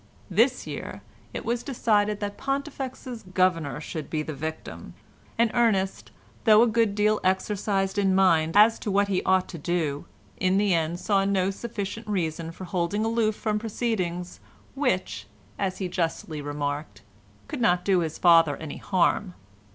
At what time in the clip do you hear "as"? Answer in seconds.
8.57-8.79, 15.59-15.77